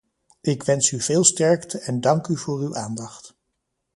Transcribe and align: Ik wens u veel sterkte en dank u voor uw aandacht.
Ik 0.41 0.63
wens 0.63 0.91
u 0.91 1.01
veel 1.01 1.23
sterkte 1.23 1.79
en 1.79 2.01
dank 2.01 2.27
u 2.27 2.37
voor 2.37 2.59
uw 2.59 2.75
aandacht. 2.75 3.35